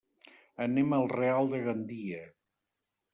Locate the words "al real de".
0.97-1.59